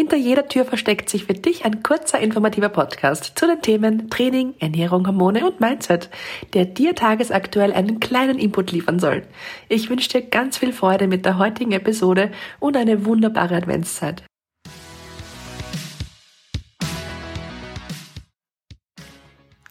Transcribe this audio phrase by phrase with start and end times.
[0.00, 4.54] Hinter jeder Tür versteckt sich für dich ein kurzer informativer Podcast zu den Themen Training,
[4.60, 6.08] Ernährung, Hormone und Mindset,
[6.54, 9.24] der dir tagesaktuell einen kleinen Input liefern soll.
[9.68, 14.22] Ich wünsche dir ganz viel Freude mit der heutigen Episode und eine wunderbare Adventszeit.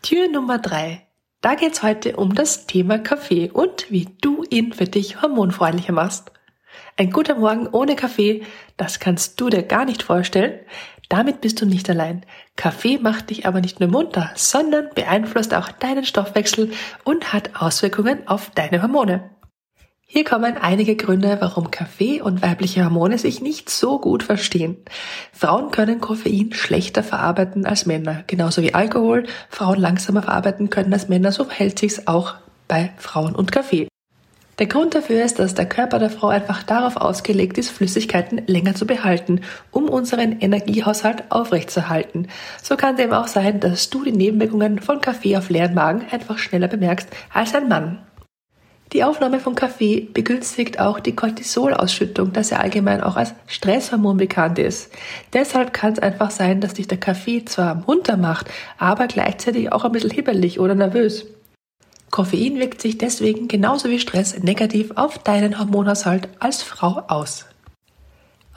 [0.01, 1.07] Tür Nummer drei.
[1.39, 6.33] Da geht's heute um das Thema Kaffee und wie du ihn für dich hormonfreundlicher machst.
[6.97, 8.43] Ein guter Morgen ohne Kaffee,
[8.75, 10.59] das kannst du dir gar nicht vorstellen.
[11.09, 12.25] Damit bist du nicht allein.
[12.55, 16.71] Kaffee macht dich aber nicht nur munter, sondern beeinflusst auch deinen Stoffwechsel
[17.03, 19.29] und hat Auswirkungen auf deine Hormone.
[20.09, 24.77] Hier kommen einige Gründe, warum Kaffee und weibliche Hormone sich nicht so gut verstehen.
[25.33, 31.09] Frauen können Koffein schlechter verarbeiten als Männer, genauso wie Alkohol Frauen langsamer verarbeiten können als
[31.09, 32.35] Männer, so verhält sich's auch
[32.69, 33.89] bei Frauen und Kaffee.
[34.59, 38.73] Der Grund dafür ist, dass der Körper der Frau einfach darauf ausgelegt ist, Flüssigkeiten länger
[38.73, 42.27] zu behalten, um unseren Energiehaushalt aufrechtzuerhalten.
[42.63, 46.07] So kann es eben auch sein, dass du die Nebenwirkungen von Kaffee auf leeren Magen
[46.09, 47.99] einfach schneller bemerkst als ein Mann.
[48.93, 54.57] Die Aufnahme von Kaffee begünstigt auch die Cortisolausschüttung, das ja allgemein auch als Stresshormon bekannt
[54.57, 54.91] ist.
[55.33, 59.83] Deshalb kann es einfach sein, dass dich der Kaffee zwar munter macht, aber gleichzeitig auch
[59.83, 61.27] ein bisschen hibbelig oder nervös.
[62.09, 67.45] Koffein wirkt sich deswegen genauso wie Stress negativ auf deinen Hormonhaushalt als Frau aus.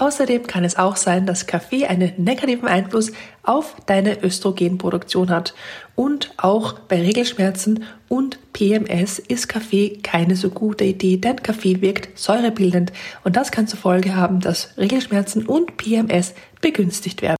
[0.01, 3.12] Außerdem kann es auch sein, dass Kaffee einen negativen Einfluss
[3.43, 5.53] auf deine Östrogenproduktion hat.
[5.95, 12.19] Und auch bei Regelschmerzen und PMS ist Kaffee keine so gute Idee, denn Kaffee wirkt
[12.19, 17.37] säurebildend und das kann zur Folge haben, dass Regelschmerzen und PMS begünstigt werden.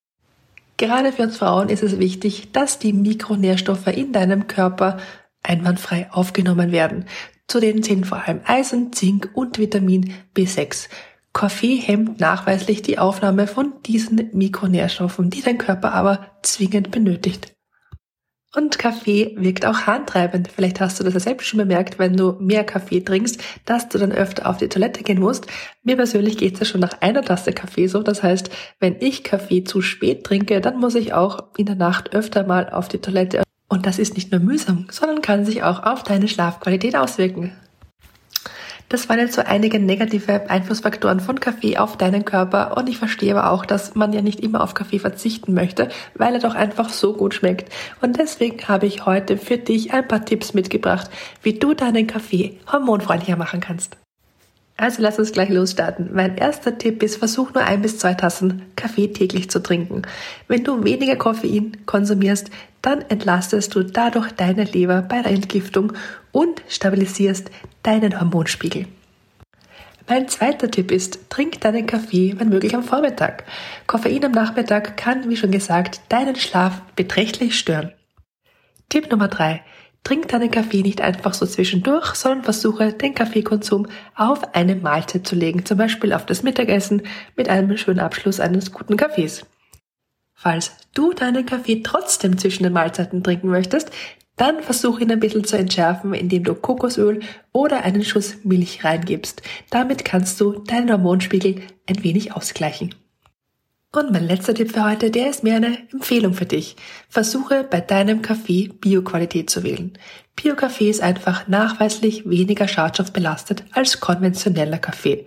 [0.77, 4.99] Gerade für uns Frauen ist es wichtig, dass die Mikronährstoffe in deinem Körper
[5.43, 7.07] einwandfrei aufgenommen werden.
[7.47, 10.89] Zu denen zählen vor allem Eisen, Zink und Vitamin B6.
[11.33, 17.53] Kaffee hemmt nachweislich die Aufnahme von diesen Mikronährstoffen, die dein Körper aber zwingend benötigt.
[18.53, 20.49] Und Kaffee wirkt auch harntreibend.
[20.49, 23.99] Vielleicht hast du das ja selbst schon bemerkt, wenn du mehr Kaffee trinkst, dass du
[23.99, 25.47] dann öfter auf die Toilette gehen musst.
[25.85, 28.03] Mir persönlich geht es ja schon nach einer Tasse Kaffee so.
[28.03, 32.13] Das heißt, wenn ich Kaffee zu spät trinke, dann muss ich auch in der Nacht
[32.13, 33.45] öfter mal auf die Toilette.
[33.71, 37.53] Und das ist nicht nur mühsam, sondern kann sich auch auf deine Schlafqualität auswirken.
[38.89, 43.33] Das waren jetzt so einige negative Einflussfaktoren von Kaffee auf deinen Körper und ich verstehe
[43.37, 46.89] aber auch, dass man ja nicht immer auf Kaffee verzichten möchte, weil er doch einfach
[46.89, 47.73] so gut schmeckt.
[48.01, 51.09] Und deswegen habe ich heute für dich ein paar Tipps mitgebracht,
[51.45, 53.97] wie du deinen Kaffee hormonfreundlicher machen kannst.
[54.81, 56.09] Also lass uns gleich losstarten.
[56.15, 60.03] Mein erster Tipp ist, versuch nur ein bis zwei Tassen Kaffee täglich zu trinken.
[60.49, 62.51] Wenn du weniger Koffein konsumierst,
[62.83, 65.93] dann entlastest du dadurch deine Leber bei der Entgiftung
[66.33, 67.51] und stabilisierst
[67.83, 68.87] deinen Hormonspiegel.
[70.09, 73.45] Mein zweiter Tipp ist, trink deinen Kaffee, wenn möglich, am Vormittag.
[73.87, 77.93] Koffein am Nachmittag kann, wie schon gesagt, deinen Schlaf beträchtlich stören.
[78.89, 79.63] Tipp Nummer drei.
[80.03, 83.87] Trink deinen Kaffee nicht einfach so zwischendurch, sondern versuche den Kaffeekonsum
[84.17, 87.03] auf eine Mahlzeit zu legen, zum Beispiel auf das Mittagessen
[87.37, 89.47] mit einem schönen Abschluss eines guten Kaffees.
[90.43, 93.91] Falls du deinen Kaffee trotzdem zwischen den Mahlzeiten trinken möchtest,
[94.39, 97.21] dann versuch ihn ein bisschen zu entschärfen, indem du Kokosöl
[97.53, 99.43] oder einen Schuss Milch reingibst.
[99.69, 101.57] Damit kannst du deinen Hormonspiegel
[101.87, 102.95] ein wenig ausgleichen.
[103.93, 106.77] Und mein letzter Tipp für heute, der ist mehr eine Empfehlung für dich.
[107.11, 109.99] Versuche bei deinem Kaffee Bioqualität zu wählen.
[110.37, 115.27] Bio-Kaffee ist einfach nachweislich weniger schadstoffbelastet als konventioneller Kaffee.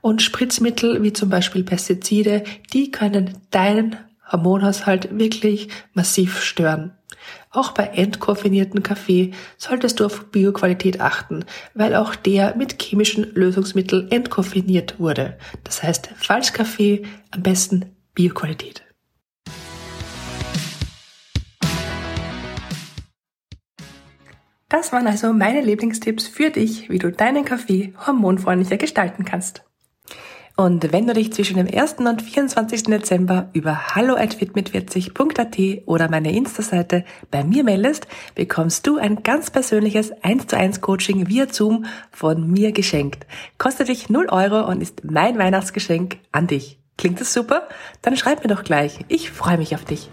[0.00, 2.42] Und Spritzmittel wie zum Beispiel Pestizide,
[2.72, 3.96] die können deinen
[4.30, 6.92] Hormonhaushalt wirklich massiv stören.
[7.50, 11.44] Auch bei entkoffinierten Kaffee solltest du auf Bioqualität achten,
[11.74, 15.38] weil auch der mit chemischen Lösungsmitteln entkoffiniert wurde.
[15.64, 18.84] Das heißt, Falschkaffee am besten Bioqualität.
[24.68, 29.67] Das waren also meine Lieblingstipps für dich, wie du deinen Kaffee hormonfreundlicher gestalten kannst.
[30.60, 31.98] Und wenn du dich zwischen dem 1.
[31.98, 32.82] und 24.
[32.82, 40.48] Dezember über hallo@fitmit40.at oder meine Insta-Seite bei mir meldest, bekommst du ein ganz persönliches 1
[40.48, 43.24] zu 1 Coaching via Zoom von mir geschenkt.
[43.58, 46.80] Kostet dich 0 Euro und ist mein Weihnachtsgeschenk an dich.
[46.96, 47.68] Klingt das super?
[48.02, 49.04] Dann schreib mir doch gleich.
[49.06, 50.10] Ich freue mich auf dich.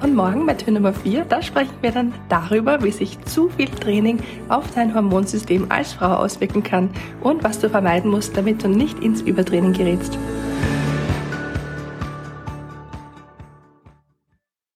[0.00, 3.68] Und morgen bei Tür Nummer 4, da sprechen wir dann darüber, wie sich zu viel
[3.68, 6.90] Training auf dein Hormonsystem als Frau auswirken kann
[7.20, 10.16] und was du vermeiden musst, damit du nicht ins Übertraining gerätst.